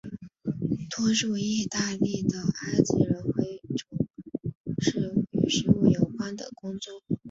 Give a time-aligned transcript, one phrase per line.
[0.89, 7.03] 多数义大利的埃及人恢从事与食物有关的工作。